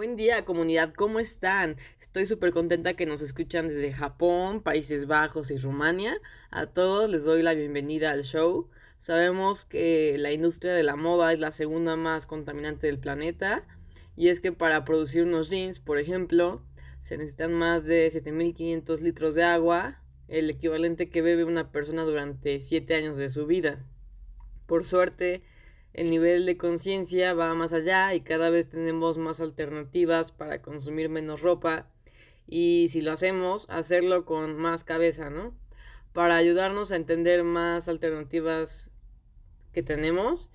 [0.00, 1.76] Buen día comunidad, ¿cómo están?
[2.00, 6.16] Estoy súper contenta que nos escuchan desde Japón, Países Bajos y Rumania.
[6.50, 8.70] A todos les doy la bienvenida al show.
[8.98, 13.62] Sabemos que la industria de la moda es la segunda más contaminante del planeta
[14.16, 16.62] y es que para producir unos jeans, por ejemplo,
[17.00, 22.58] se necesitan más de 7500 litros de agua, el equivalente que bebe una persona durante
[22.58, 23.84] 7 años de su vida.
[24.64, 25.42] Por suerte,
[25.92, 31.08] el nivel de conciencia va más allá y cada vez tenemos más alternativas para consumir
[31.08, 31.88] menos ropa
[32.46, 35.54] y si lo hacemos, hacerlo con más cabeza, ¿no?
[36.12, 38.90] Para ayudarnos a entender más alternativas
[39.72, 40.50] que tenemos,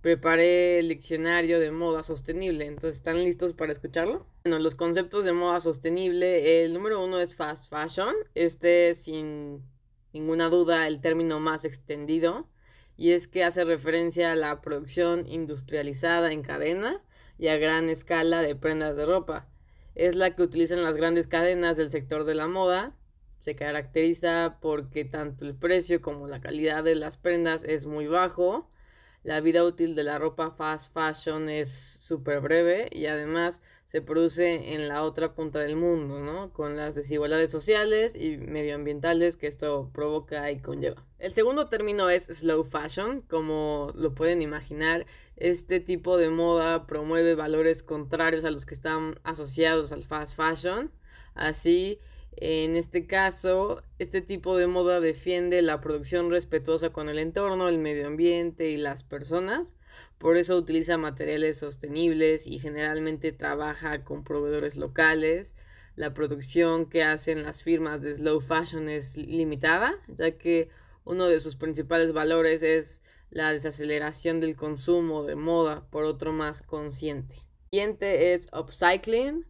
[0.00, 2.66] preparé el diccionario de moda sostenible.
[2.66, 4.26] Entonces, ¿están listos para escucharlo?
[4.44, 8.14] Bueno, los conceptos de moda sostenible, el número uno es fast fashion.
[8.34, 9.62] Este, sin
[10.14, 12.48] ninguna duda, el término más extendido
[12.96, 17.02] y es que hace referencia a la producción industrializada en cadena
[17.38, 19.46] y a gran escala de prendas de ropa.
[19.94, 22.94] Es la que utilizan las grandes cadenas del sector de la moda.
[23.38, 28.70] Se caracteriza porque tanto el precio como la calidad de las prendas es muy bajo.
[29.26, 34.72] La vida útil de la ropa fast fashion es súper breve y además se produce
[34.72, 36.52] en la otra punta del mundo, ¿no?
[36.52, 41.04] Con las desigualdades sociales y medioambientales que esto provoca y conlleva.
[41.18, 47.34] El segundo término es slow fashion, como lo pueden imaginar, este tipo de moda promueve
[47.34, 50.92] valores contrarios a los que están asociados al fast fashion.
[51.34, 51.98] Así,
[52.36, 57.78] en este caso, este tipo de moda defiende la producción respetuosa con el entorno, el
[57.78, 59.72] medio ambiente y las personas
[60.18, 65.54] por eso utiliza materiales sostenibles y generalmente trabaja con proveedores locales.
[65.94, 70.70] La producción que hacen las firmas de slow fashion es limitada, ya que
[71.04, 76.62] uno de sus principales valores es la desaceleración del consumo de moda por otro más
[76.62, 77.34] consciente.
[77.36, 79.44] El siguiente es upcycling.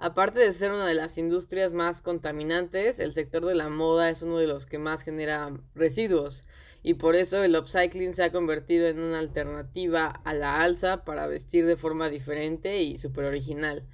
[0.00, 4.22] Aparte de ser una de las industrias más contaminantes, el sector de la moda es
[4.22, 6.44] uno de los que más genera residuos
[6.84, 11.26] y por eso el upcycling se ha convertido en una alternativa a la alza para
[11.26, 13.88] vestir de forma diferente y súper original.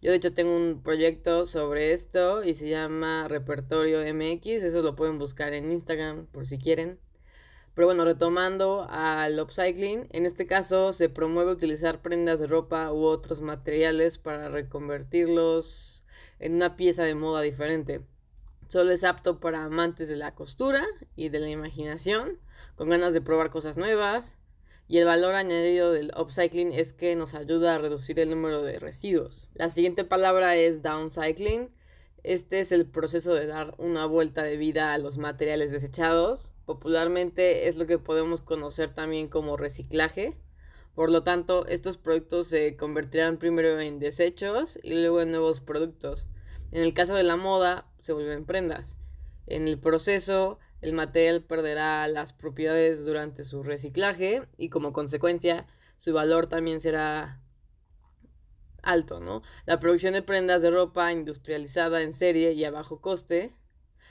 [0.00, 4.96] Yo de hecho tengo un proyecto sobre esto y se llama Repertorio MX, eso lo
[4.96, 6.98] pueden buscar en Instagram por si quieren.
[7.80, 13.04] Pero bueno, retomando al upcycling, en este caso se promueve utilizar prendas de ropa u
[13.04, 16.04] otros materiales para reconvertirlos
[16.40, 18.02] en una pieza de moda diferente.
[18.68, 20.84] Solo es apto para amantes de la costura
[21.16, 22.38] y de la imaginación,
[22.76, 24.36] con ganas de probar cosas nuevas.
[24.86, 28.78] Y el valor añadido del upcycling es que nos ayuda a reducir el número de
[28.78, 29.48] residuos.
[29.54, 31.70] La siguiente palabra es downcycling.
[32.22, 36.52] Este es el proceso de dar una vuelta de vida a los materiales desechados.
[36.66, 40.36] Popularmente es lo que podemos conocer también como reciclaje.
[40.94, 46.26] Por lo tanto, estos productos se convertirán primero en desechos y luego en nuevos productos.
[46.72, 48.96] En el caso de la moda, se vuelven prendas.
[49.46, 55.66] En el proceso, el material perderá las propiedades durante su reciclaje y como consecuencia,
[55.98, 57.40] su valor también será
[58.82, 59.42] alto, ¿no?
[59.66, 63.54] La producción de prendas de ropa industrializada en serie y a bajo coste,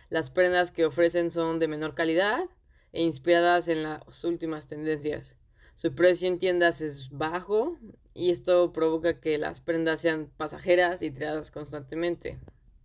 [0.09, 2.45] las prendas que ofrecen son de menor calidad
[2.91, 5.35] e inspiradas en las últimas tendencias.
[5.75, 7.77] Su precio en tiendas es bajo
[8.13, 12.39] y esto provoca que las prendas sean pasajeras y tiradas constantemente.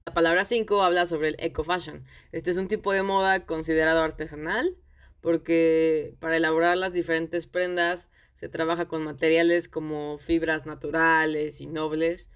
[0.06, 2.04] La palabra 5 habla sobre el eco fashion.
[2.30, 4.76] Este es un tipo de moda considerado artesanal
[5.22, 8.06] porque para elaborar las diferentes prendas
[8.44, 12.28] se trabaja con materiales como fibras naturales y nobles,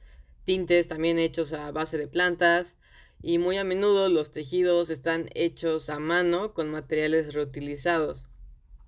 [0.45, 2.79] tintes también hechos a base de plantas
[3.21, 8.27] y muy a menudo los tejidos están hechos a mano con materiales reutilizados.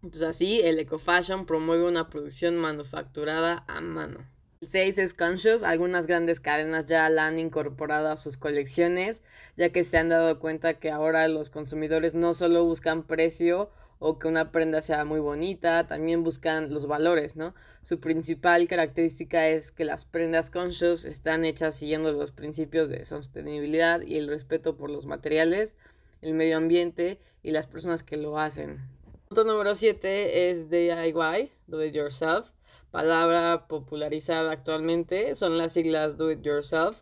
[0.03, 4.27] Entonces así el eco fashion promueve una producción manufacturada a mano.
[4.63, 5.63] El 6 es Conscious.
[5.63, 9.23] Algunas grandes cadenas ya la han incorporado a sus colecciones,
[9.59, 13.71] ya que se han dado cuenta que ahora los consumidores no solo buscan precio
[14.01, 17.55] o que una prenda sea muy bonita, también buscan los valores, ¿no?
[17.85, 24.01] Su principal característica es que las prendas conscious están hechas siguiendo los principios de sostenibilidad
[24.03, 25.77] y el respeto por los materiales,
[26.21, 28.81] el medio ambiente y las personas que lo hacen.
[29.29, 32.51] Punto número 7 es DIY, Do It Yourself
[32.91, 37.01] palabra popularizada actualmente son las siglas Do It Yourself,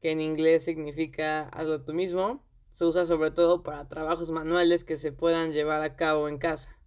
[0.00, 2.42] que en inglés significa hazlo tú mismo.
[2.70, 6.78] Se usa sobre todo para trabajos manuales que se puedan llevar a cabo en casa.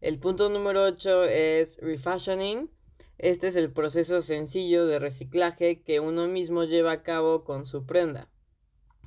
[0.00, 2.70] El punto número 8 es refashioning.
[3.18, 7.86] Este es el proceso sencillo de reciclaje que uno mismo lleva a cabo con su
[7.86, 8.28] prenda.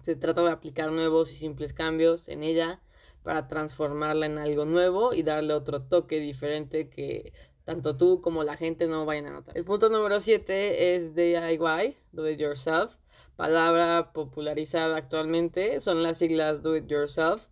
[0.03, 2.81] Se trata de aplicar nuevos y simples cambios en ella
[3.23, 7.33] para transformarla en algo nuevo y darle otro toque diferente que
[7.65, 9.57] tanto tú como la gente no vayan a notar.
[9.57, 12.95] El punto número 7 es DIY, Do It Yourself.
[13.35, 17.47] Palabra popularizada actualmente son las siglas Do It Yourself,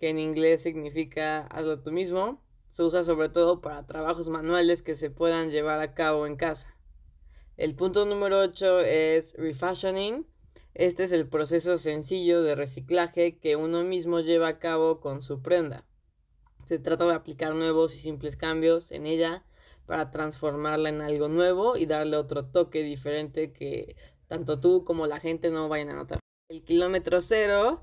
[0.00, 2.42] que en inglés significa hazlo tú mismo.
[2.66, 6.76] Se usa sobre todo para trabajos manuales que se puedan llevar a cabo en casa.
[7.56, 10.26] El punto número 8 es refashioning.
[10.74, 15.40] Este es el proceso sencillo de reciclaje que uno mismo lleva a cabo con su
[15.40, 15.84] prenda.
[16.64, 19.44] Se trata de aplicar nuevos y simples cambios en ella
[19.86, 23.96] para transformarla en algo nuevo y darle otro toque diferente que
[24.28, 26.20] tanto tú como la gente no vayan a notar.
[26.48, 27.82] El kilómetro cero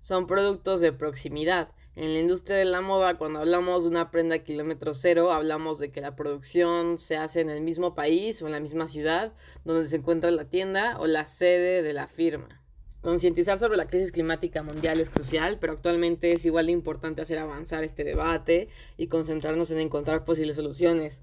[0.00, 1.68] son productos de proximidad.
[1.96, 5.92] En la industria de la moda, cuando hablamos de una prenda kilómetro cero, hablamos de
[5.92, 9.32] que la producción se hace en el mismo país o en la misma ciudad
[9.64, 12.60] donde se encuentra la tienda o la sede de la firma.
[13.00, 17.38] Concientizar sobre la crisis climática mundial es crucial, pero actualmente es igual de importante hacer
[17.38, 21.20] avanzar este debate y concentrarnos en encontrar posibles soluciones.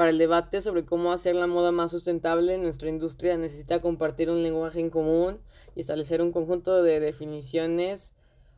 [0.00, 4.42] Para el debate sobre cómo hacer la moda más sustentable, nuestra industria necesita compartir un
[4.42, 5.40] lenguaje en común
[5.74, 8.14] y establecer un conjunto de definiciones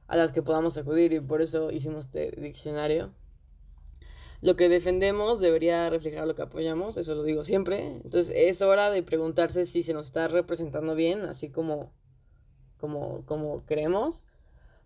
[0.06, 3.12] a las que podamos acudir y por eso hicimos este diccionario.
[4.41, 7.89] Lo que defendemos debería reflejar lo que apoyamos, eso lo digo siempre.
[7.89, 11.91] Entonces es hora de preguntarse si se nos está representando bien, así como
[12.79, 14.23] como, como queremos.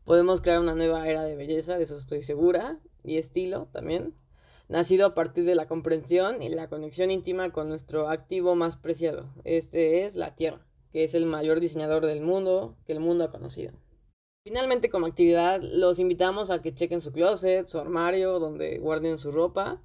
[0.07, 4.15] Podemos crear una nueva era de belleza, de eso estoy segura, y estilo también,
[4.69, 9.33] nacido a partir de la comprensión y la conexión íntima con nuestro activo más preciado.
[9.45, 13.31] Este es la Tierra, que es el mayor diseñador del mundo que el mundo ha
[13.31, 13.73] conocido.
[14.45, 19.33] Finalmente, como actividad, los invitamos a que chequen su closet, su armario, donde guarden su
[19.33, 19.83] ropa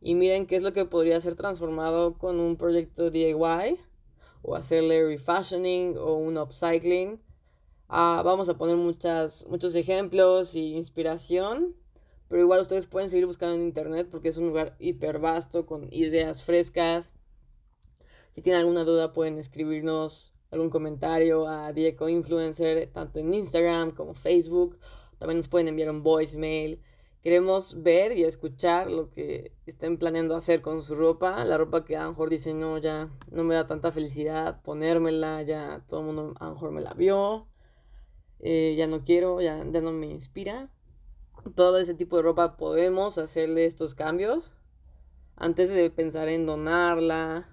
[0.00, 3.78] y miren qué es lo que podría ser transformado con un proyecto DIY
[4.42, 7.20] o hacerle refashioning o un upcycling
[7.90, 11.74] Ah, vamos a poner muchas, muchos ejemplos y inspiración,
[12.28, 15.92] pero igual ustedes pueden seguir buscando en internet porque es un lugar hiper vasto con
[15.92, 17.12] ideas frescas.
[18.30, 24.14] Si tienen alguna duda pueden escribirnos algún comentario a Diego Influencer, tanto en Instagram como
[24.14, 24.78] Facebook.
[25.18, 26.82] También nos pueden enviar un voicemail.
[27.22, 31.44] Queremos ver y escuchar lo que estén planeando hacer con su ropa.
[31.44, 35.84] La ropa que a lo mejor no, ya no me da tanta felicidad ponérmela, ya
[35.88, 37.48] todo el mundo a me la vio.
[38.40, 40.70] Eh, ya no quiero, ya, ya no me inspira.
[41.54, 44.52] Todo ese tipo de ropa podemos hacerle estos cambios
[45.36, 47.48] antes de pensar en donarla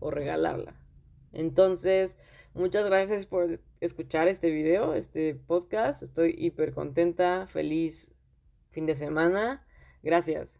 [0.00, 0.74] o regalarla.
[1.32, 2.16] Entonces,
[2.54, 6.02] muchas gracias por escuchar este video, este podcast.
[6.02, 8.14] Estoy hiper contenta, feliz
[8.70, 9.66] fin de semana.
[10.02, 10.58] Gracias.